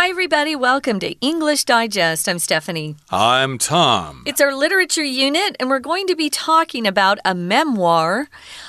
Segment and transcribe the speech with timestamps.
[0.00, 0.54] Hi, everybody.
[0.54, 2.28] Welcome to English Digest.
[2.28, 2.94] I'm Stephanie.
[3.10, 4.22] I'm Tom.
[4.26, 8.28] It's our literature unit, and we're going to be talking about a memoir.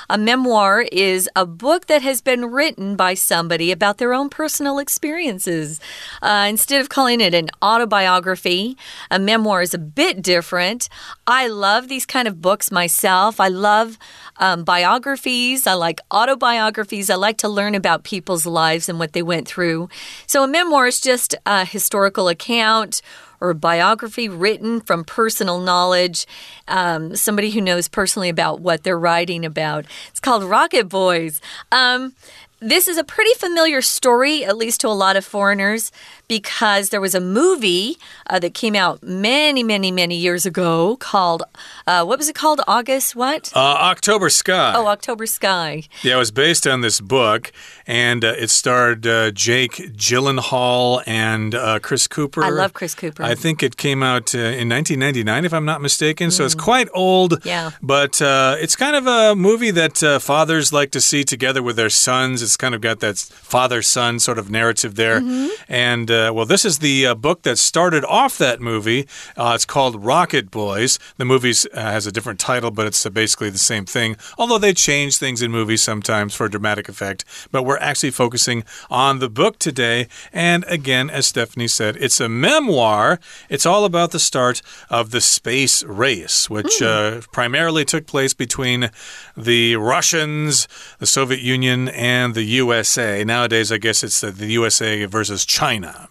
[0.10, 4.80] A memoir is a book that has been written by somebody about their own personal
[4.80, 5.80] experiences.
[6.24, 8.76] Uh, instead of calling it an autobiography,
[9.12, 10.90] a memoir is a bit different.
[11.28, 13.40] I love these kind of books myself.
[13.40, 14.00] I love
[14.38, 17.12] um, biographies, I like autobiographies.
[17.12, 19.90] I like to learn about people's lives and what they went through.
[20.26, 23.02] So, a memoir is just a historical account
[23.42, 26.26] or biography written from personal knowledge,
[26.68, 29.86] um, somebody who knows personally about what they're writing about.
[30.10, 31.42] It's called Rocket Boys.
[31.72, 32.14] Um,
[32.60, 35.92] this is a pretty familiar story, at least to a lot of foreigners
[36.30, 37.98] because there was a movie
[38.28, 41.44] uh, that came out many, many, many years ago called,
[41.88, 42.62] uh, what was it called?
[42.68, 43.52] August what?
[43.54, 44.74] Uh, October Sky.
[44.76, 45.84] Oh, October Sky.
[46.04, 47.52] Yeah, it was based on this book,
[47.88, 52.44] and uh, it starred uh, Jake Gyllenhaal and uh, Chris Cooper.
[52.44, 53.24] I love Chris Cooper.
[53.24, 56.32] I think it came out in 1999, if I'm not mistaken, mm.
[56.32, 56.64] so it's mm.
[56.64, 57.44] quite old.
[57.44, 57.72] Yeah.
[57.82, 62.44] But it's kind of a movie that fathers like to see together with their sons.
[62.44, 65.20] It's kind of got that father son sort of narrative there.
[65.22, 65.50] Mm -hmm.
[65.68, 69.08] And uh, well, this is the uh, book that started off that movie.
[69.38, 71.00] Uh, it's called Rocket Boys.
[71.18, 74.18] The movie uh, has a different title, but it's uh, basically the same thing.
[74.38, 77.26] Although they change things in movies sometimes for dramatic effect.
[77.52, 80.08] But we're actually focusing on the book today.
[80.34, 83.20] And again, as Stephanie said, it's a memoir.
[83.50, 87.32] It's all about the start of the space race, which mm.
[87.32, 88.92] primarily took place between
[89.38, 90.68] the Russians,
[91.00, 93.24] the Soviet Union, and the USA.
[93.24, 96.09] Nowadays, I guess it's the, the USA versus China.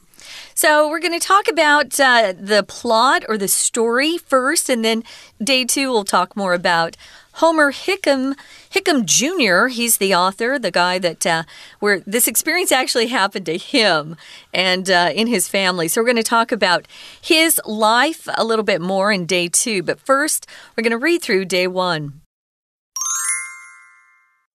[0.58, 5.04] So, we're going to talk about uh, the plot or the story first, and then
[5.40, 6.96] day two, we'll talk more about
[7.34, 8.34] Homer Hickam.
[8.68, 11.44] Hickam Jr., he's the author, the guy that uh,
[11.78, 14.16] where this experience actually happened to him
[14.52, 15.86] and uh, in his family.
[15.86, 16.88] So, we're going to talk about
[17.20, 19.84] his life a little bit more in day two.
[19.84, 20.44] But first,
[20.76, 22.20] we're going to read through day one.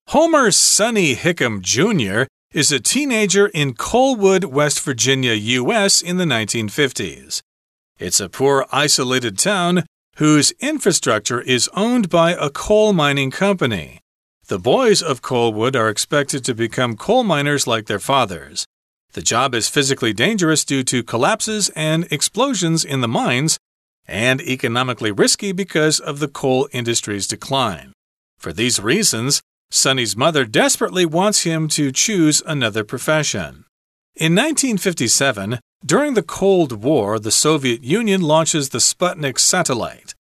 [0.10, 6.02] Homer Sonny Hickam Jr is a teenager in Coalwood, West Virginia, U.S.
[6.02, 7.42] in the 1950s.
[7.98, 9.86] It's a poor, isolated town
[10.18, 14.00] whose infrastructure is owned by a coal mining company.
[14.48, 18.68] The boys of Coalwood are expected to become coal miners like their fathers.
[19.14, 23.58] The job is physically dangerous due to collapses and explosions in the mines,
[24.08, 27.94] and economically risky because of the coal industry's decline.
[28.38, 29.42] For these reasons,
[29.74, 33.66] Sonny's mother desperately wants him to choose another profession.
[34.16, 40.14] In 1957, during the Cold War, the Soviet Union launches the Sputnik satellite.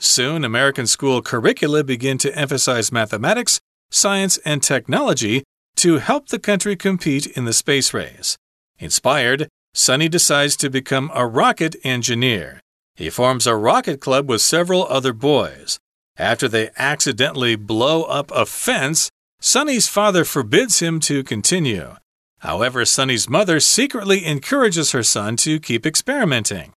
[0.00, 3.60] Soon, American school curricula begin to emphasize mathematics,
[3.92, 5.44] science, and technology
[5.76, 8.36] to help the country compete in the space race.
[8.80, 12.60] Inspired, Sonny decides to become a rocket engineer.
[12.96, 15.78] He forms a rocket club with several other boys.
[16.18, 19.10] After they accidentally blow up a fence,
[19.40, 21.96] Sonny's father forbids him to continue.
[22.38, 26.72] However, Sonny's mother secretly encourages her son to keep experimenting.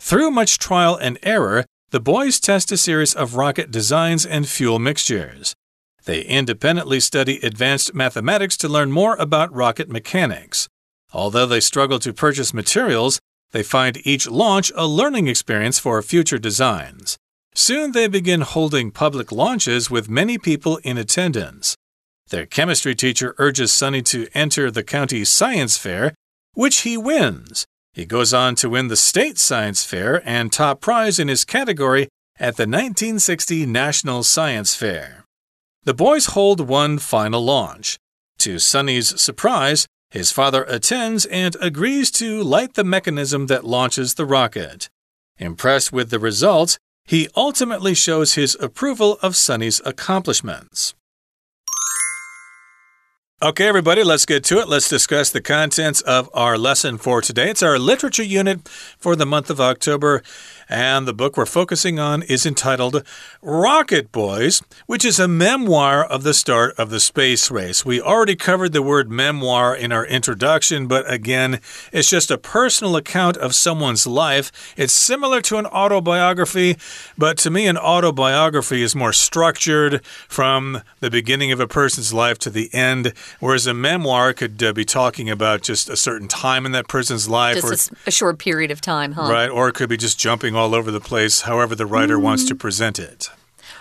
[0.00, 4.78] Through much trial and error, the boys test a series of rocket designs and fuel
[4.78, 5.54] mixtures.
[6.04, 10.68] They independently study advanced mathematics to learn more about rocket mechanics.
[11.12, 13.20] Although they struggle to purchase materials,
[13.52, 17.16] they find each launch a learning experience for future designs.
[17.54, 21.76] Soon they begin holding public launches with many people in attendance.
[22.30, 26.14] Their chemistry teacher urges Sonny to enter the county science fair,
[26.54, 27.64] which he wins.
[27.92, 32.08] He goes on to win the state science fair and top prize in his category
[32.40, 35.24] at the 1960 National Science Fair.
[35.84, 37.98] The boys hold one final launch.
[38.38, 44.26] To Sonny's surprise, his father attends and agrees to light the mechanism that launches the
[44.26, 44.88] rocket.
[45.38, 50.94] Impressed with the results, he ultimately shows his approval of Sonny's accomplishments.
[53.42, 54.68] Okay, everybody, let's get to it.
[54.68, 57.50] Let's discuss the contents of our lesson for today.
[57.50, 58.66] It's our literature unit
[58.98, 60.22] for the month of October.
[60.68, 63.04] And the book we're focusing on is entitled
[63.42, 67.84] Rocket Boys, which is a memoir of the start of the space race.
[67.84, 71.60] We already covered the word memoir in our introduction, but again,
[71.92, 74.74] it's just a personal account of someone's life.
[74.76, 76.76] It's similar to an autobiography,
[77.18, 82.38] but to me, an autobiography is more structured from the beginning of a person's life
[82.38, 86.66] to the end, whereas a memoir could uh, be talking about just a certain time
[86.66, 87.60] in that person's life.
[87.60, 89.30] Just or, a, a short period of time, huh?
[89.30, 92.22] Right, or it could be just jumping all over the place, however the writer mm.
[92.22, 93.30] wants to present it.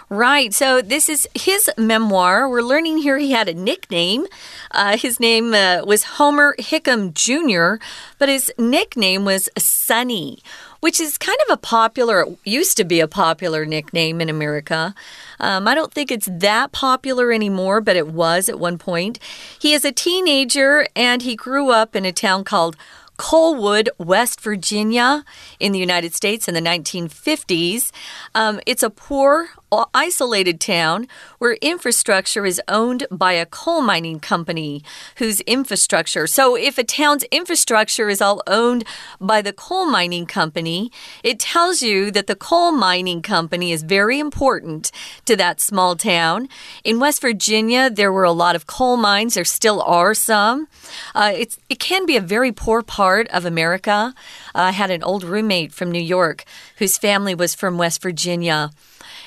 [0.10, 0.54] Right.
[0.54, 2.48] So this is his memoir.
[2.48, 4.28] We're learning here he had a nickname.
[4.72, 7.84] Uh, his name uh, was Homer Hickam Jr.,
[8.20, 10.40] but his nickname was Sonny,
[10.82, 14.94] which is kind of a popular, used to be a popular nickname in America.
[15.40, 19.20] Um, I don't think it's that popular anymore, but it was at one point.
[19.60, 22.76] He is a teenager and he grew up in a town called
[23.18, 25.24] Coalwood, West Virginia,
[25.60, 27.92] in the United States in the 1950s.
[28.36, 29.50] Um, it's a poor,
[29.94, 31.08] isolated town
[31.40, 34.84] where infrastructure is owned by a coal mining company
[35.18, 36.28] whose infrastructure.
[36.28, 38.84] So, if a town's infrastructure is all owned
[39.20, 40.92] by the coal mining company,
[41.24, 44.92] it tells you that the coal mining company is very important
[45.26, 46.50] to that small town.
[46.84, 49.34] In West Virginia, there were a lot of coal mines.
[49.34, 50.68] There still are some.
[51.16, 54.14] Uh, it's, it can be a very poor part of America.
[54.56, 56.46] Uh, I had an old roommate from New York
[56.78, 58.72] whose family was from West Virginia.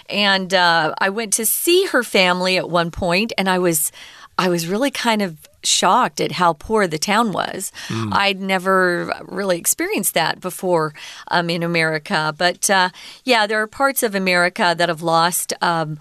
[0.09, 3.93] And uh, I went to see her family at one point, and I was,
[4.39, 7.73] I was really kind of shocked at how poor the town was.
[7.89, 8.15] Mm.
[8.15, 10.95] I'd never really experienced that before
[11.29, 12.35] um, in America.
[12.37, 12.91] But uh,
[13.25, 15.53] yeah, there are parts of America that have lost.
[15.61, 15.99] Um,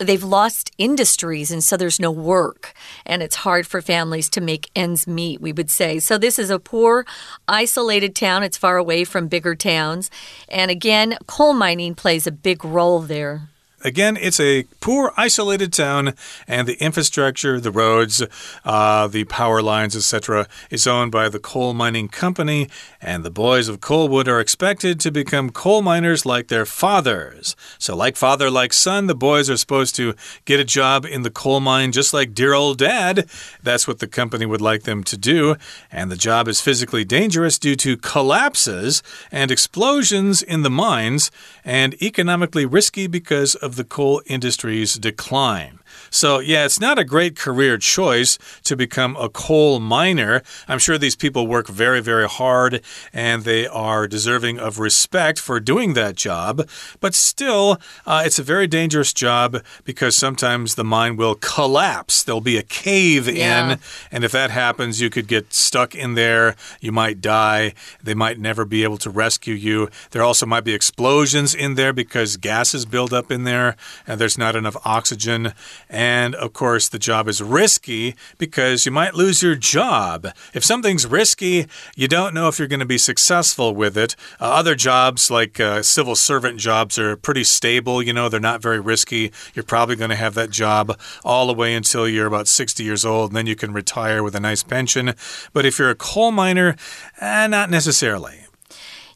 [0.00, 2.74] they've lost industries and so there's no work
[3.06, 5.98] and it's hard for families to make ends meet we would say.
[5.98, 7.06] So this is a poor
[7.46, 8.42] isolated town.
[8.42, 10.10] It's far away from bigger towns.
[10.48, 13.48] And again coal mining plays a big role there
[13.82, 16.14] Again, it's a poor, isolated town,
[16.46, 18.22] and the infrastructure, the roads,
[18.64, 22.68] uh, the power lines, etc., is owned by the coal mining company,
[23.00, 27.56] and the boys of Coalwood are expected to become coal miners like their fathers.
[27.78, 31.30] So, like father, like son, the boys are supposed to get a job in the
[31.30, 33.30] coal mine just like dear old dad.
[33.62, 35.56] That's what the company would like them to do,
[35.90, 41.30] and the job is physically dangerous due to collapses and explosions in the mines,
[41.64, 45.78] and economically risky because of of the coal industry's decline.
[46.10, 50.42] So, yeah, it's not a great career choice to become a coal miner.
[50.68, 55.60] I'm sure these people work very, very hard and they are deserving of respect for
[55.60, 56.68] doing that job.
[57.00, 62.22] But still, uh, it's a very dangerous job because sometimes the mine will collapse.
[62.22, 63.72] There'll be a cave yeah.
[63.72, 63.78] in.
[64.10, 66.56] And if that happens, you could get stuck in there.
[66.80, 67.74] You might die.
[68.02, 69.88] They might never be able to rescue you.
[70.10, 73.76] There also might be explosions in there because gases build up in there
[74.06, 75.52] and there's not enough oxygen.
[75.88, 75.99] And
[76.34, 80.28] of course, the job is risky because you might lose your job.
[80.54, 81.66] If something's risky,
[81.96, 84.16] you don't know if you're going to be successful with it.
[84.40, 88.02] Uh, other jobs, like uh, civil servant jobs, are pretty stable.
[88.02, 89.32] You know, they're not very risky.
[89.54, 93.04] You're probably going to have that job all the way until you're about 60 years
[93.04, 95.14] old, and then you can retire with a nice pension.
[95.52, 96.76] But if you're a coal miner,
[97.20, 98.49] eh, not necessarily.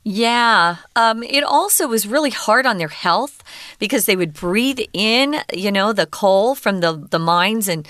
[0.04, 0.76] Yeah.
[0.94, 3.42] Um, it also was really hard on their health
[3.78, 7.88] because they would breathe in, you know, the coal from the, the mines and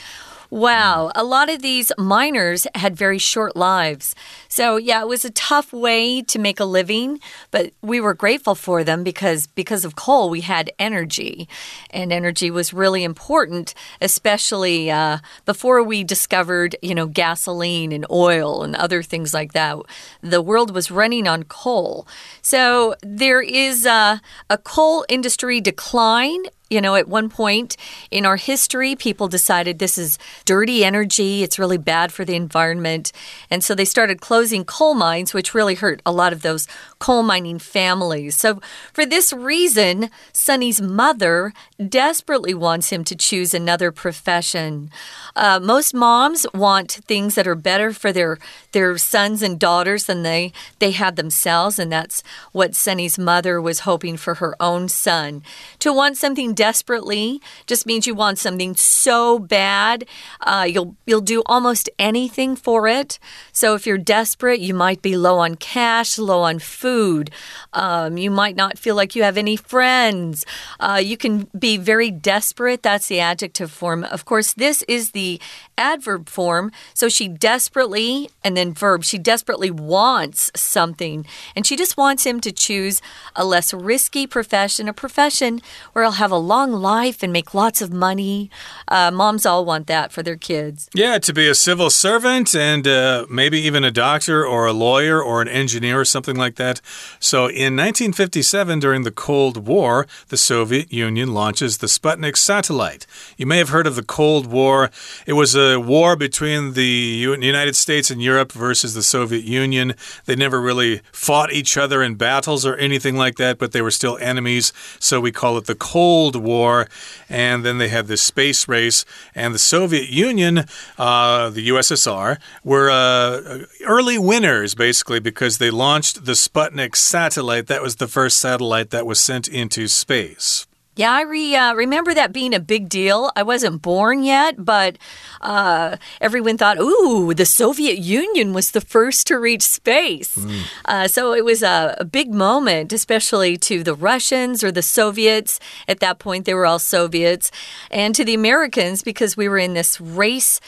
[0.54, 4.14] Wow, a lot of these miners had very short lives.
[4.46, 7.18] So, yeah, it was a tough way to make a living,
[7.50, 11.48] but we were grateful for them because because of coal we had energy.
[11.90, 18.62] And energy was really important, especially uh, before we discovered, you know, gasoline and oil
[18.62, 19.78] and other things like that.
[20.20, 22.06] The world was running on coal.
[22.42, 26.44] So, there is a, a coal industry decline
[26.74, 27.76] you know, at one point
[28.10, 33.12] in our history, people decided this is dirty energy, it's really bad for the environment.
[33.48, 36.66] And so they started closing coal mines, which really hurt a lot of those
[36.98, 38.34] coal mining families.
[38.36, 38.60] So,
[38.92, 41.52] for this reason, Sonny's mother
[41.88, 44.90] desperately wants him to choose another profession.
[45.36, 48.38] Uh, most moms want things that are better for their
[48.72, 53.80] their sons and daughters than they they had themselves, and that's what Sonny's mother was
[53.80, 55.42] hoping for her own son.
[55.78, 57.28] To want something desperately
[57.66, 59.98] just means you want something so bad,
[60.40, 63.18] uh, you'll you'll do almost anything for it.
[63.52, 67.30] So if you're desperate, you might be low on cash, low on food.
[67.74, 70.46] Um, you might not feel like you have any friends.
[70.80, 71.34] Uh, you can
[71.66, 72.82] be very desperate.
[72.82, 74.04] That's the adjective form.
[74.04, 75.40] Of course, this is the
[75.76, 76.72] adverb form.
[76.94, 81.26] So she desperately, and then verb, she desperately wants something.
[81.54, 83.02] And she just wants him to choose
[83.36, 85.60] a less risky profession, a profession
[85.92, 88.50] where he'll have a long life and make lots of money.
[88.88, 90.88] Uh, moms all want that for their kids.
[90.94, 95.22] Yeah, to be a civil servant and uh, maybe even a doctor or a lawyer
[95.22, 96.80] or an engineer or something like that.
[97.18, 103.06] So in 1957, during the Cold War, the Soviet Union launches the Sputnik satellite.
[103.36, 104.90] You may have heard of the Cold War.
[105.26, 109.94] It was a war between the United States and Europe versus the Soviet Union.
[110.26, 113.90] They never really fought each other in battles or anything like that, but they were
[113.90, 114.72] still enemies.
[114.98, 116.88] So we call it the Cold Cold War,
[117.28, 120.64] and then they had this space race, and the Soviet Union,
[120.98, 127.66] uh, the USSR, were uh, early winners basically because they launched the Sputnik satellite.
[127.68, 130.66] That was the first satellite that was sent into space.
[130.96, 133.32] Yeah, I re, uh, remember that being a big deal.
[133.34, 134.96] I wasn't born yet, but
[135.40, 140.36] uh, everyone thought, ooh, the Soviet Union was the first to reach space.
[140.36, 140.62] Mm.
[140.84, 145.58] Uh, so it was a, a, big moment, especially to the Russians or the Soviets.
[145.88, 147.50] At that point, they were all Soviets.
[147.90, 150.60] And to the Americans, because we were in this race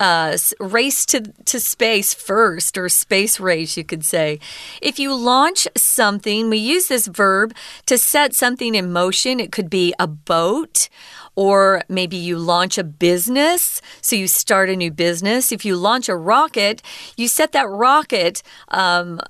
[0.00, 4.40] uh, race to, to space first, or space race, you could say.
[4.82, 7.54] If you launch something, we use this verb
[7.86, 9.40] to set something in motion.
[9.40, 10.88] It could be a boat,
[11.36, 15.52] or maybe you launch a business, so you start a new business.
[15.52, 16.82] If you launch a rocket,
[17.16, 19.20] you set that rocket um,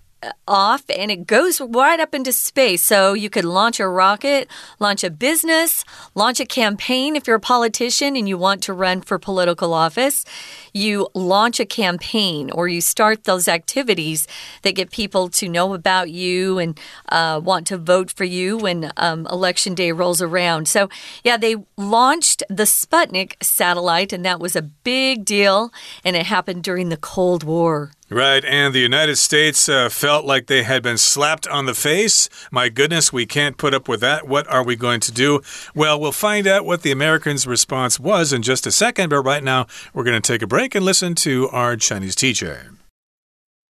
[0.46, 2.82] off and it goes right up into space.
[2.82, 7.40] So you could launch a rocket, launch a business, launch a campaign if you're a
[7.40, 10.24] politician and you want to run for political office.
[10.72, 14.26] You launch a campaign or you start those activities
[14.62, 16.78] that get people to know about you and
[17.08, 20.68] uh, want to vote for you when um, election day rolls around.
[20.68, 20.88] So,
[21.22, 25.72] yeah, they launched the Sputnik satellite, and that was a big deal,
[26.04, 27.92] and it happened during the Cold War.
[28.13, 32.27] Right, and the United States uh, felt like they had been slapped on the face.
[32.51, 34.27] My goodness, we can't put up with that.
[34.27, 35.41] What are we going to do?
[35.75, 39.43] Well, we'll find out what the Americans' response was in just a second, but right
[39.43, 42.71] now we're going to take a break and listen to our Chinese teacher.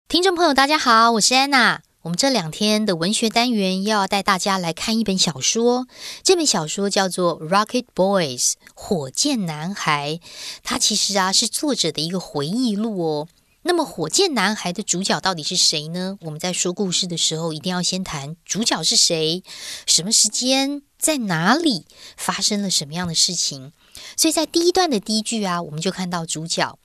[0.07, 1.81] 听众朋友，大家好，我是安娜。
[2.01, 5.87] 我们这两天的文学单元要带大家来看一本小说，
[6.21, 10.19] 这本小说叫做《Rocket Boys》火箭男孩。
[10.63, 13.27] 它其实啊是作者的一个回忆录哦。
[13.68, 16.16] 那么，火箭男孩的主角到底是谁呢？
[16.22, 19.42] 我们在说故事的时候，一定要先谈主角是谁，
[19.86, 21.84] 什么时间，在哪里
[22.16, 23.74] 发生了什么样的事情。
[24.16, 26.78] 所以在第一段的第一句啊，我们就看到主角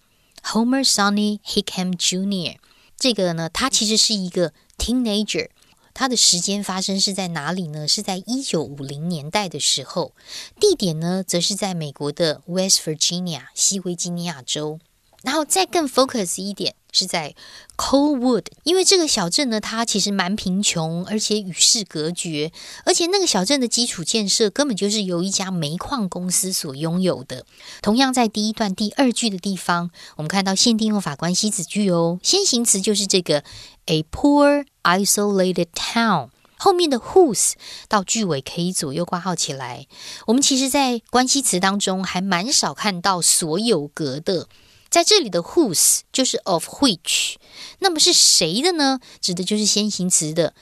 [0.43, 2.57] Homer Sonny Hickam Jr.
[2.97, 5.51] 这个呢，他其实是一个 teenager。
[5.93, 7.87] 他的时间发生是在哪里呢？
[7.87, 10.13] 是在一九五零年代的时候，
[10.59, 14.79] 地点呢，则是在美国的 West Virginia 西维吉尼亚州。
[15.23, 17.33] 然后再更 focus 一点，是在
[17.77, 22.51] Coldwood，因为这个小镇呢，它其实蛮贫穷，而且与世隔绝，
[22.85, 27.45] 而且那个小镇的基础建设根本就是由一家煤矿公司所拥有的。
[27.81, 33.45] 同样在第一段第二句的地方，我们看到限定用法关系子句哦，先行词就是这个
[33.85, 37.53] a poor isolated town，后面的 whose
[37.87, 39.87] 到句尾可以左右挂号起来。
[40.27, 44.49] 我们其实，在关系词当中还蛮少看到所有格的。
[44.93, 47.33] 在这里的 whose 就是 of which，
[47.79, 48.99] 那么是谁的呢？
[49.19, 50.53] 指的就是先行词的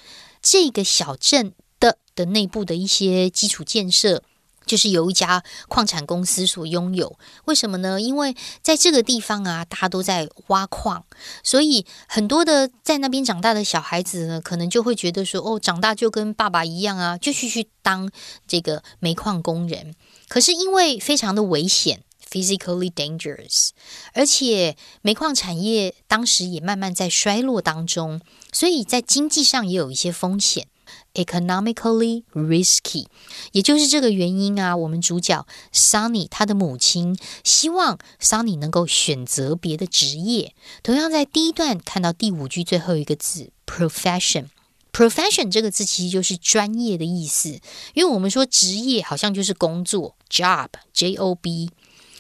[0.41, 4.23] 这个小镇的的内部的一些基础建设，
[4.65, 7.19] 就是由一家矿产公司所拥有。
[7.43, 7.99] 为什么呢？
[7.99, 11.03] 因为在这个地方啊，大家都在挖矿，
[11.43, 18.09] 所以很多的在那边长大的小孩子呢，可能就会觉得说，哦，长大就跟爸爸一样啊，就去去当
[18.47, 19.93] 这个煤矿工人。
[20.29, 22.05] 可是因为非常的危险。
[22.31, 23.71] Physically dangerous，
[24.13, 28.21] 而且煤矿产业当时也慢慢在衰落当中，
[28.53, 30.67] 所以在经济上也有一些风险
[31.13, 33.07] ，economically risky。
[33.51, 40.55] 也就是这个原因啊，我们主角 Sunny 他的母亲希望 Sunny 能够选择别的职业。
[40.83, 47.59] 同样在第一段看到第五句最后一个字 profession，profession 这个字其实就是专业的意思，
[47.93, 51.69] 因为我们说职业好像就是工作 job，j o b。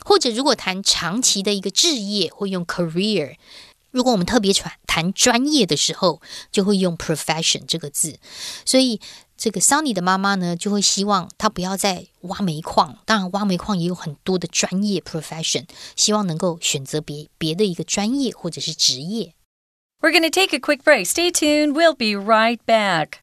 [0.05, 3.35] 或者，如果谈长期的一个置业，会用 career；
[3.91, 8.17] 如果我们特别谈谈专业的时候，就会用 profession 这个字。
[8.65, 8.99] 所以，
[9.37, 12.97] 这个 Sunny 的妈妈呢，就会希望他不要再挖煤矿。
[13.05, 15.65] 当然，挖煤矿也有很多的专业 profession，
[15.95, 19.33] 希望能够选择别别的一个专业或者是职业。
[20.01, 21.05] We're going to take a quick break.
[21.05, 21.73] Stay tuned.
[21.73, 23.19] We'll be right back.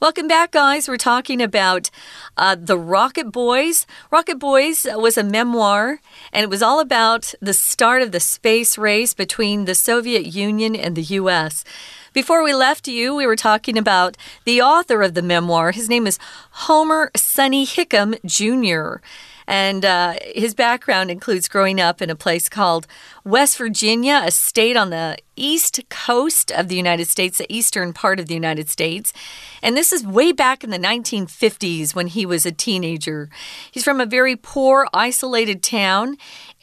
[0.00, 0.86] Welcome back, guys.
[0.86, 1.90] We're talking about
[2.36, 3.84] uh, the Rocket Boys.
[4.12, 5.98] Rocket Boys was a memoir,
[6.32, 10.76] and it was all about the start of the space race between the Soviet Union
[10.76, 11.64] and the U.S.
[12.12, 15.72] Before we left you, we were talking about the author of the memoir.
[15.72, 19.02] His name is Homer Sonny Hickam Jr.
[19.48, 22.86] And uh, his background includes growing up in a place called
[23.24, 28.20] West Virginia, a state on the east coast of the United States, the eastern part
[28.20, 29.10] of the United States.
[29.62, 33.30] And this is way back in the 1950s when he was a teenager.
[33.70, 36.18] He's from a very poor, isolated town.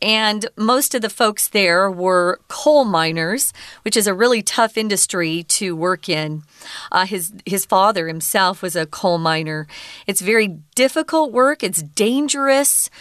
[0.06, 5.42] And most of the folks there were coal miners, which is a really tough industry
[5.46, 6.44] to work in.
[6.92, 9.66] Uh, his, his father himself was a coal miner.
[10.06, 12.92] It's very difficult work, it's dangerous.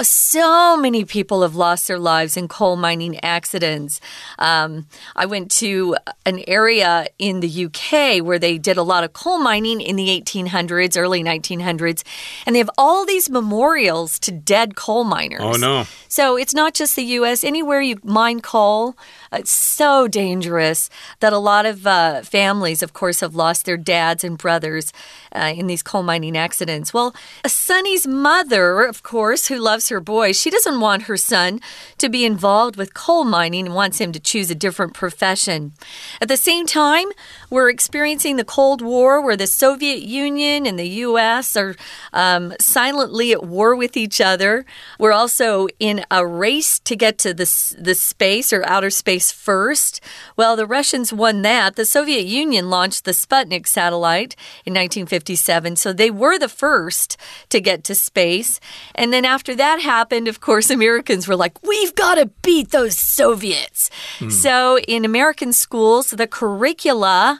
[0.00, 4.00] Uh, so many people have lost their lives in coal mining accidents.
[4.38, 9.12] Um, I went to an area in the UK where they did a lot of
[9.12, 12.02] coal mining in the 1800s, early 1900s,
[12.46, 15.42] and they have all these memorials to dead coal miners.
[15.42, 15.84] Oh, no.
[16.08, 17.44] So it's not just the US.
[17.44, 18.96] Anywhere you mine coal,
[19.30, 20.88] it's so dangerous
[21.20, 24.94] that a lot of uh, families, of course, have lost their dads and brothers
[25.32, 26.94] uh, in these coal mining accidents.
[26.94, 27.14] Well,
[27.46, 31.60] Sonny's mother, of course, who loves her boy, she doesn't want her son
[31.98, 35.72] to be involved with coal mining and wants him to choose a different profession.
[36.20, 37.08] At the same time,
[37.50, 41.56] we're experiencing the Cold War where the Soviet Union and the U.S.
[41.56, 41.74] are
[42.12, 44.64] um, silently at war with each other.
[44.98, 50.00] We're also in a race to get to the, the space or outer space first.
[50.36, 51.74] Well, the Russians won that.
[51.74, 57.16] The Soviet Union launched the Sputnik satellite in 1957, so they were the first
[57.48, 58.60] to get to space.
[58.94, 62.96] And then after that happened, of course, Americans were like, we've got to beat those
[62.96, 63.90] Soviets.
[64.18, 64.30] Mm.
[64.30, 67.39] So in American schools, the curricula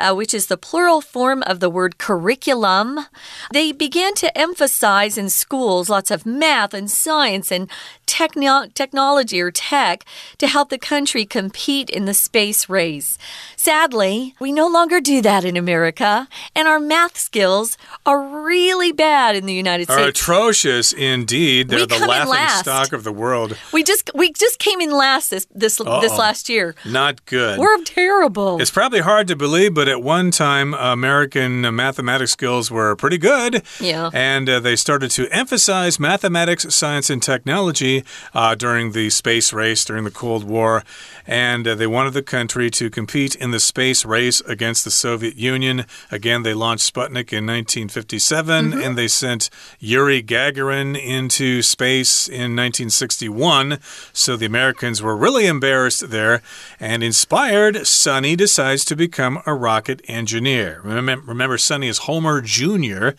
[0.00, 3.06] uh, which is the plural form of the word curriculum.
[3.52, 7.70] They began to emphasize in schools lots of math and science and
[8.06, 10.04] techno technology or tech
[10.38, 13.18] to help the country compete in the space race.
[13.56, 16.26] Sadly, we no longer do that in America,
[16.56, 20.00] and our math skills are really bad in the United States.
[20.00, 21.68] Are atrocious indeed.
[21.68, 23.56] They're we the laughing stock of the world.
[23.72, 26.00] We just we just came in last this this uh -oh.
[26.00, 26.74] this last year.
[26.84, 27.58] Not good.
[27.58, 28.60] We're terrible.
[28.60, 33.62] It's probably hard to believe, but at one time, American mathematics skills were pretty good.
[33.80, 34.10] Yeah.
[34.12, 38.04] And uh, they started to emphasize mathematics, science, and technology
[38.34, 40.82] uh, during the space race during the Cold War,
[41.26, 45.36] and uh, they wanted the country to compete in the space race against the Soviet
[45.36, 45.84] Union.
[46.10, 48.86] Again, they launched Sputnik in 1957 mm -hmm.
[48.86, 53.78] and they sent Yuri Gagarin into space in 1961.
[54.12, 56.40] So the Americans were really embarrassed there.
[56.78, 60.80] And inspired, Sonny decides to become a rocket engineer.
[60.84, 63.10] Remember, remember Sonny is Homer Jr.,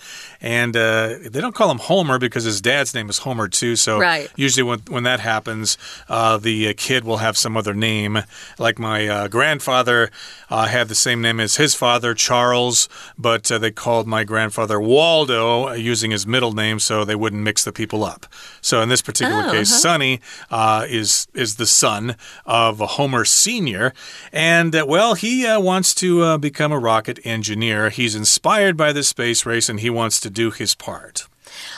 [0.41, 3.76] and uh, they don't call him Homer because his dad's name is Homer too.
[3.76, 4.30] So right.
[4.36, 5.78] usually when, when that happens,
[6.10, 8.24] uh, the uh, kid will have some other name.
[8.58, 10.12] Like my uh, grandfather
[10.50, 14.80] uh, had the same name as his father, Charles, but uh, they called my grandfather
[14.80, 18.26] Waldo using his middle name so they wouldn't mix the people up.
[18.62, 19.82] So in this particular oh, case, -huh.
[19.82, 20.19] Sonny
[20.50, 23.93] uh, is is the son of a Homer Senior,
[24.34, 27.89] and uh, well, he wants to become a rocket engineer.
[27.89, 31.27] He's inspired by the space race, and he wants to do his part.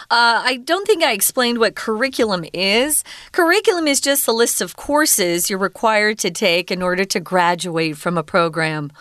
[0.09, 3.03] Uh, I don't think I explained what curriculum is.
[3.31, 7.97] Curriculum is just a list of courses you're required to take in order to graduate
[7.97, 8.91] from a program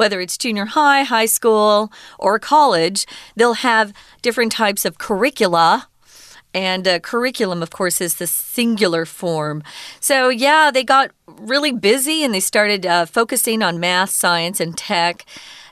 [0.00, 3.04] whether it's junior high, high school, or college,
[3.36, 5.89] they'll have different types of curricula.
[6.52, 9.62] And uh, curriculum, of course, is the singular form.
[10.00, 14.76] So, yeah, they got really busy and they started uh, focusing on math, science, and
[14.76, 15.24] tech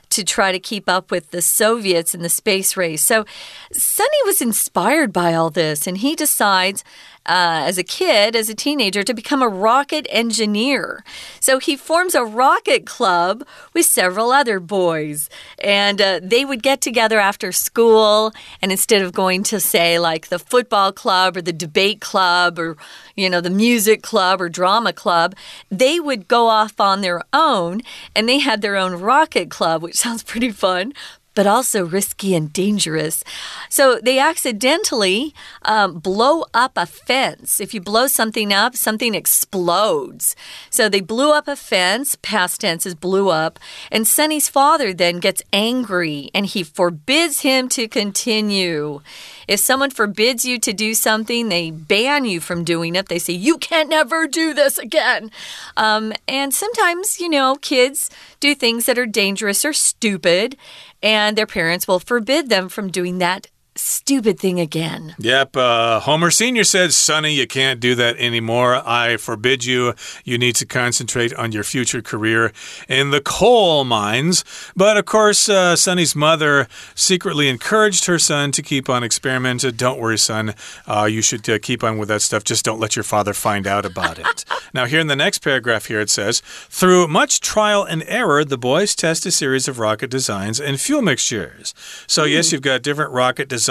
[0.09, 3.03] to try to keep up with the Soviets in the space race.
[3.03, 3.25] So
[3.71, 6.83] Sonny was inspired by all this, and he decides
[7.29, 11.03] uh, as a kid, as a teenager, to become a rocket engineer.
[11.39, 15.29] So he forms a rocket club with several other boys.
[15.63, 18.33] And uh, they would get together after school.
[18.63, 22.77] And instead of going to, say, like the football club or the debate club or,
[23.15, 25.35] you know, the music club or drama club,
[25.69, 27.81] they would go off on their own.
[28.15, 30.93] And they had their own rocket club, which sounds pretty fun
[31.39, 33.23] but also risky and dangerous.
[33.69, 37.61] So they accidentally um, blow up a fence.
[37.61, 40.35] If you blow something up, something explodes.
[40.69, 43.57] So they blew up a fence, past tense is blew up,
[43.89, 48.99] and Sonny's father then gets angry and he forbids him to continue.
[49.47, 53.07] If someone forbids you to do something, they ban you from doing it.
[53.07, 55.31] They say, you can't never do this again.
[55.77, 60.57] Um, and sometimes, you know, kids do things that are dangerous or stupid
[61.01, 63.47] and their parents will forbid them from doing that
[63.79, 65.15] stupid thing again.
[65.19, 65.55] Yep.
[65.55, 66.63] Uh, Homer Sr.
[66.63, 68.75] said, Sonny, you can't do that anymore.
[68.75, 69.93] I forbid you.
[70.25, 72.51] You need to concentrate on your future career
[72.87, 74.43] in the coal mines.
[74.75, 79.71] But of course, uh, Sonny's mother secretly encouraged her son to keep on experimenting.
[79.71, 80.55] Don't worry, son.
[80.85, 82.43] Uh, you should uh, keep on with that stuff.
[82.43, 84.43] Just don't let your father find out about it.
[84.73, 88.57] now, here in the next paragraph, here it says, through much trial and error, the
[88.57, 91.73] boys test a series of rocket designs and fuel mixtures.
[92.07, 92.31] So, mm.
[92.31, 93.68] yes, you've got different rocket designs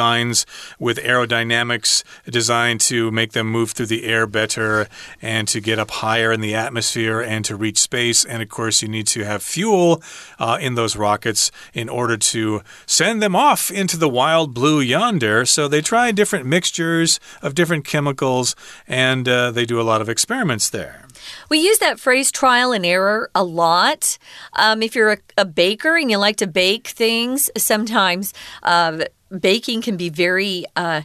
[0.78, 4.88] with aerodynamics designed to make them move through the air better
[5.20, 8.24] and to get up higher in the atmosphere and to reach space.
[8.24, 10.02] And of course, you need to have fuel
[10.38, 15.44] uh, in those rockets in order to send them off into the wild blue yonder.
[15.44, 18.54] So, they try different mixtures of different chemicals
[18.86, 21.07] and uh, they do a lot of experiments there.
[21.48, 24.18] We use that phrase trial and error a lot.
[24.54, 29.04] Um, if you're a, a, baker and you like to bake things, sometimes uh,
[29.40, 31.02] baking can be very uh,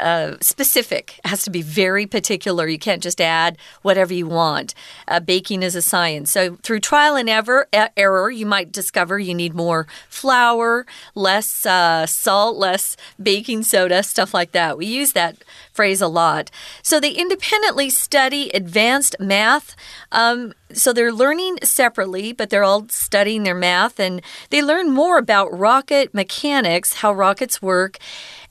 [0.00, 1.20] uh, specific.
[1.24, 2.66] It has to be very particular.
[2.66, 4.74] You can't just add whatever you want.
[5.06, 6.30] Uh, baking is a science.
[6.30, 12.06] So through trial and ever, error, you might discover you need more flour, less uh,
[12.06, 14.78] salt, less baking soda, stuff like that.
[14.78, 15.36] We use that
[15.72, 16.50] phrase a lot.
[16.82, 19.74] So they independently study advanced math.
[20.12, 25.18] Um, so they're learning separately, but they're all studying their math and they learn more
[25.18, 27.98] about rocket mechanics, how rockets work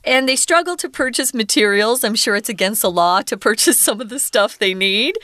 [0.04, 2.04] and they struggle to purchase materials.
[2.04, 5.18] I'm sure it's against the law to purchase some of the stuff they need.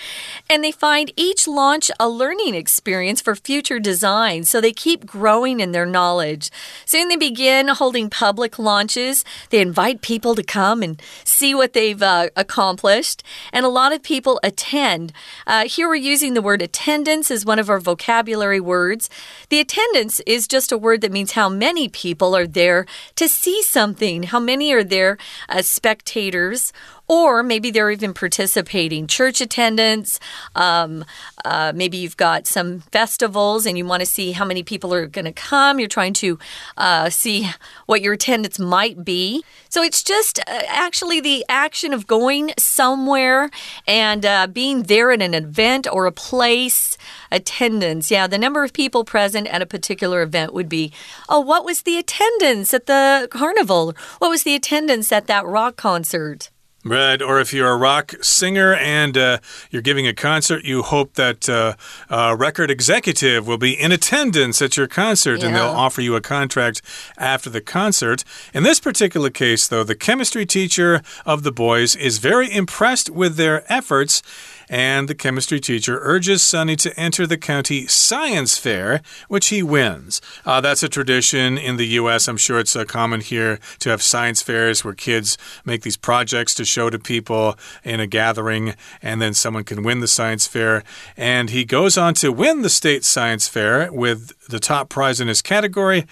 [0.48, 4.44] And they find each launch a learning experience for future design.
[4.44, 6.50] So they keep growing in their knowledge.
[6.86, 9.24] Soon they begin holding public launches.
[9.50, 13.22] They invite people to come and see what they've uh, accomplished.
[13.52, 15.12] And a lot of people attend.
[15.46, 19.10] Uh, here we're using the word attendance as one of our vocabulary words.
[19.50, 23.62] The attendance is just a word that means how many people are there to see
[23.62, 26.72] something, how many are there as uh, spectators
[27.10, 29.08] or maybe they're even participating.
[29.08, 30.20] Church attendance,
[30.54, 31.04] um,
[31.44, 35.08] uh, maybe you've got some festivals and you want to see how many people are
[35.08, 35.80] going to come.
[35.80, 36.38] You're trying to
[36.76, 37.50] uh, see
[37.86, 39.42] what your attendance might be.
[39.68, 43.50] So it's just uh, actually the action of going somewhere
[43.88, 46.96] and uh, being there at an event or a place.
[47.32, 48.10] Attendance.
[48.10, 50.92] Yeah, the number of people present at a particular event would be,
[51.28, 53.94] oh, what was the attendance at the carnival?
[54.18, 56.50] What was the attendance at that rock concert?
[56.82, 59.38] Right, or if you're a rock singer and uh,
[59.70, 61.74] you're giving a concert, you hope that uh,
[62.08, 65.46] a record executive will be in attendance at your concert yeah.
[65.46, 66.80] and they'll offer you a contract
[67.18, 68.24] after the concert.
[68.54, 73.36] In this particular case, though, the chemistry teacher of the boys is very impressed with
[73.36, 74.22] their efforts
[74.70, 80.22] and the chemistry teacher urges Sonny to enter the county science fair, which he wins.
[80.46, 82.28] Uh, that's a tradition in the U.S.
[82.28, 86.54] I'm sure it's uh, common here to have science fairs where kids make these projects
[86.54, 90.84] to show to people in a gathering, and then someone can win the science fair.
[91.16, 95.26] And he goes on to win the state science fair with the top prize in
[95.26, 96.06] his category.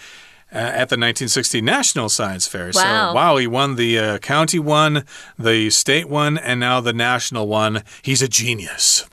[0.51, 2.71] Uh, at the 1960 National Science Fair.
[2.75, 3.11] Wow.
[3.11, 5.05] So, wow, he won the uh, county one,
[5.39, 7.83] the state one, and now the national one.
[8.01, 9.05] He's a genius.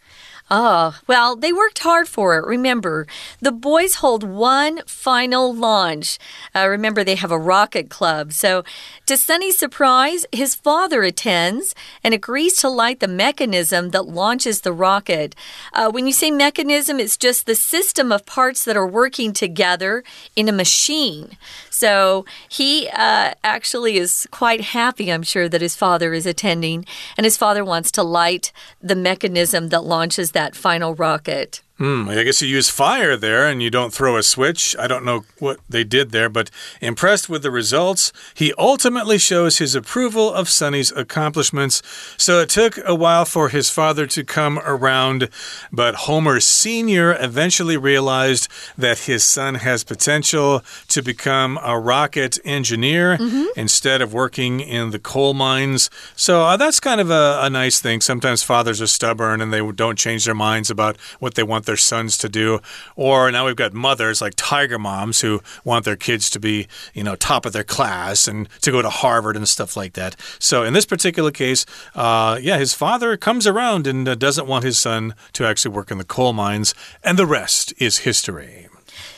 [0.51, 2.45] Oh, well, they worked hard for it.
[2.45, 3.07] Remember,
[3.41, 6.19] the boys hold one final launch.
[6.53, 8.31] Uh, remember, they have a rocket club.
[8.31, 8.63] So,
[9.07, 14.71] to Sonny's surprise, his father attends and agrees to light the mechanism that launches the
[14.71, 15.33] rocket.
[15.73, 20.03] Uh, when you say mechanism, it's just the system of parts that are working together
[20.35, 21.37] in a machine.
[21.71, 26.85] So he uh, actually is quite happy, I'm sure, that his father is attending,
[27.17, 31.61] and his father wants to light the mechanism that launches that final rocket.
[31.77, 34.77] Hmm, I guess you use fire there and you don't throw a switch.
[34.79, 39.57] I don't know what they did there, but impressed with the results, he ultimately shows
[39.57, 41.81] his approval of Sonny's accomplishments.
[42.15, 45.27] So it took a while for his father to come around,
[45.69, 47.17] but Homer Sr.
[47.19, 53.45] eventually realized that his son has potential to become a rocket engineer mm -hmm.
[53.57, 55.89] instead of working in the coal mines.
[56.15, 58.01] So uh, that's kind of a, a nice thing.
[58.01, 61.77] Sometimes fathers are stubborn and they don't change their minds about what they want their
[61.77, 62.61] sons to do.
[62.95, 67.03] Or now we've got mothers like tiger moms who want their kids to be, you
[67.03, 70.15] know, top of their class and to go to Harvard and stuff like that.
[70.39, 74.63] So in this particular case, uh, yeah, his father comes around and uh, doesn't want
[74.63, 76.73] his son to actually work in the coal mines,
[77.03, 78.67] and the rest is history.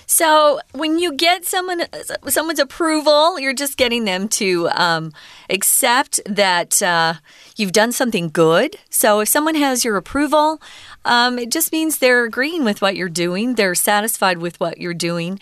[0.10, 1.84] So when you get someone
[2.28, 5.12] someone's approval, you're just getting them to um,
[5.50, 7.16] accept that uh,
[7.58, 8.78] you've done something good.
[8.90, 10.62] So if someone has your approval,
[11.04, 13.56] um, it just means they're agreeing with what you're doing.
[13.56, 15.40] They're satisfied with what you're doing.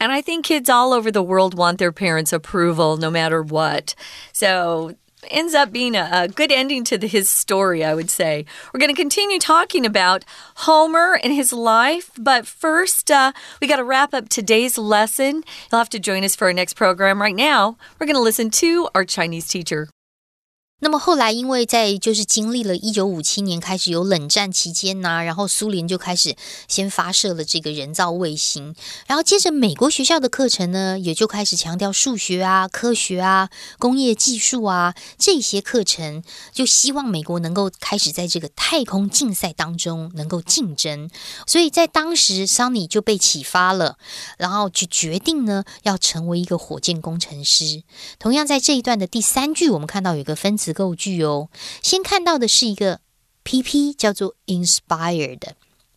[0.00, 3.94] And I think kids all over the world want their parents' approval no matter what.
[4.32, 4.96] So
[5.30, 8.44] ends up being a, a, good ending to the, his story, I would say.
[8.72, 10.24] We're going to continue talking about
[10.56, 15.44] Homer and his life, but first, uh, we got to wrap up today's lesson.
[15.70, 17.20] You'll have to join us for our next program.
[17.20, 19.88] Right now, we're going to listen to our Chinese teacher.
[20.78, 26.36] 那么后来，因为在就是经历了一九五七年开始有冷战期间呐，然后苏联就开始
[26.68, 28.74] 先发射了这个人造卫星，
[29.06, 41.08] 然后接着美国学校的课程呢，也就开始强调数学啊、科学啊、工业技术啊这些课程，就希望美国能够开始在这个太空竞赛当中能够竞争。
[41.46, 43.96] 所以在当时，桑尼就被启发了，
[44.36, 47.82] 然后就决定呢要成为一个火箭工程师。
[48.18, 50.65] 同样在这一段的第三句，我们看到有个分词。
[50.66, 51.48] 词构句哦，
[51.80, 53.00] 先看到的是一个
[53.44, 55.40] PP，叫做 inspired，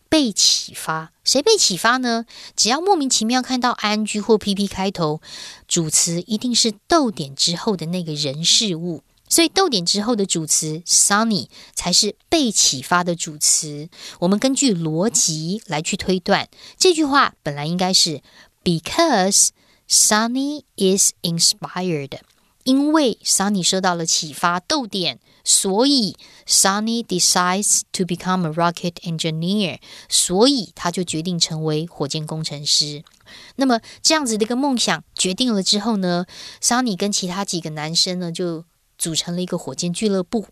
[0.08, 1.10] 被启发。
[1.24, 2.24] 谁被启发呢？
[2.54, 5.20] 只要莫名其妙看到 ing 或 PP 开头，
[5.66, 9.02] 主词一定是逗点之后的那个人事物。
[9.28, 13.88] 所以逗点之后的主词 Sunny 才是被启发的主词。
[14.20, 18.22] 我们根据逻辑来去推断，这句话本来应该是
[18.62, 19.48] Because
[19.88, 22.18] Sunny is inspired。
[22.64, 33.02] 因为 Sunny 受到了启发，逗点，所以 Sunny decides to become a rocket engineer，所以他就决定成为火箭工程师。
[33.56, 36.26] 那么这样子的一个梦想决定了之后呢
[36.60, 38.64] ，Sunny 跟其他几个男生呢就
[38.98, 40.46] 组成了一个火箭俱乐部。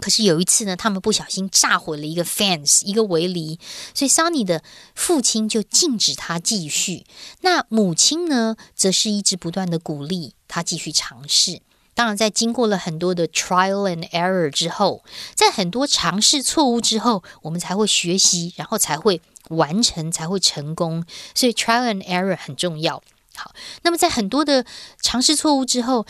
[0.00, 3.58] 可是有一次呢，他们不小心炸毁了一个 fence 一个围篱，
[3.94, 4.62] 所以 Sunny 的
[4.94, 7.04] 父亲就禁止他继续。
[7.40, 11.62] 那母亲呢，则是一直不断的鼓励他继续尝试。
[11.94, 15.02] 当然，在经过了很多的 trial and error 之后，
[15.34, 21.04] 在很多尝试错误之后，我们才会学习，然后才会完成，才会成功。
[21.34, 23.02] 所以 trial and error 很重要。
[23.34, 24.64] 好，那么在很多的
[25.02, 26.06] 尝试错误之后。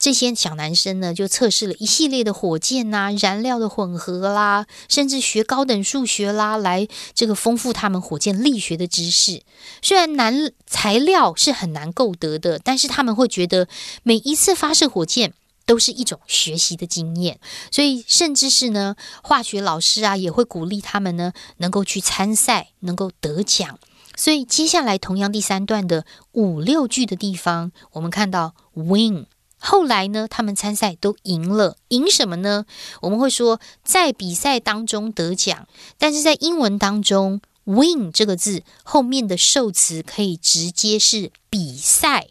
[0.00, 9.42] 这些小男生呢，就测试了一系列的火箭呐、燃料的混合啦，甚至学高等数学啦，来这个丰富他们火箭力学的知识。
[9.82, 13.68] 虽然难材料是很难购得的，但是他们会觉得
[14.02, 15.34] 每一次发射火箭
[15.66, 17.38] 都是一种学习的经验。
[17.70, 23.78] 所以，甚至是呢，化学老师啊，也会鼓励他们呢，能够去参赛，能够得奖。
[24.16, 29.26] 所以，接下来同样第三段的五六句的地方，我们看到 win。
[29.60, 32.64] 后来呢，他们参赛都赢了，赢什么呢？
[33.02, 35.68] 我们会说在比赛当中得奖，
[35.98, 42.28] 但是在英文当中，win 这个字后面的受词可以直接是比赛。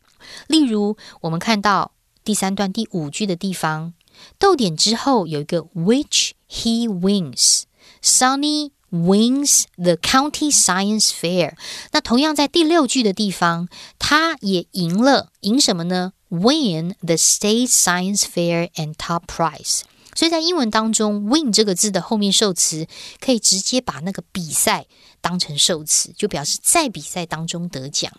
[0.47, 1.91] 例如，我们看到
[2.23, 3.93] 第三段第五句的地方，
[4.37, 11.53] 逗点之后有一个 which he wins，Sunny wins the county science fair。
[11.91, 19.81] 那同样在第六句的地方，他也赢了，赢什么呢？Win the state science fair and top prize。
[20.15, 22.87] 所以在英文当中，win 这个字的后面受词
[23.19, 24.85] 可以直接把那个比赛
[25.21, 28.11] 当成受词，就表示在比赛当中得奖。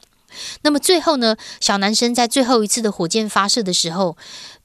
[0.62, 4.16] 那么最后呢，小男生在最后一次的火箭发射的时候，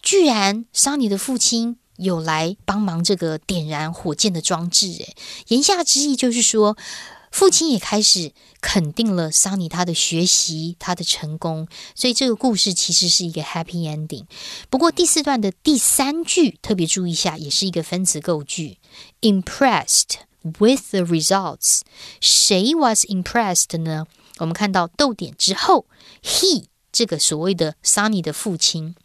[0.01, 4.87] 居然桑尼的父亲有来帮忙这个点燃火箭的装置。
[4.87, 5.15] 诶，
[5.47, 6.77] 言下之意就是说。
[7.35, 14.23] 父亲也开始肯定了桑尼他的学习，他的成功，所以这个故事其实是一个 happy ending。
[14.69, 18.77] 不过第四段的第三句特别注意一下，也是一个分词构句
[19.19, 20.11] ，impressed
[20.43, 21.81] with the results。
[22.21, 24.05] 谁 was impressed 呢？
[24.37, 25.87] 我们看到逗点之后
[26.23, 28.95] ，he 这个所谓的桑尼的父亲。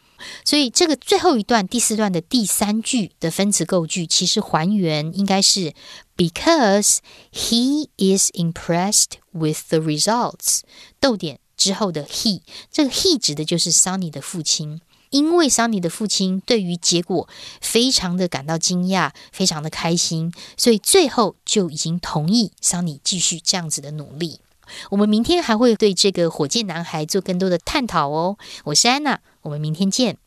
[0.45, 5.73] 所以这个最后一段第四段的第三句的分词构句，其实还原应该是
[6.17, 6.99] because
[7.33, 10.61] he is impressed with the results。
[10.99, 14.81] 逗点之后的 he，这个 he 指的就是 Sunny 的父亲，
[15.11, 17.29] 因为 Sunny 的父亲对于结果
[17.61, 24.41] 非常的感到惊讶，非常的开心，所以最后就已经同意 Sunny 继续这样子的努力。
[24.89, 28.38] 我们明天还会对这个火箭男孩做更多的探讨哦。
[28.65, 30.18] 我是安娜，我们明天见。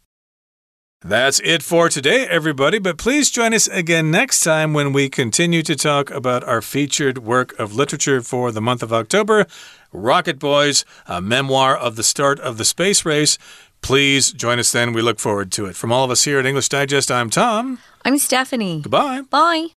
[1.01, 2.81] That's it for today, everybody.
[2.81, 7.19] But please join us again next time when we continue to talk about our featured
[7.19, 9.47] work of literature for the month of October
[9.93, 13.38] Rocket Boys, a memoir of the start of the space race.
[13.81, 14.93] Please join us then.
[14.93, 15.77] We look forward to it.
[15.77, 17.79] From all of us here at English Digest, I'm Tom.
[18.05, 18.81] I'm Stephanie.
[18.83, 19.23] Goodbye.
[19.31, 19.69] Bye.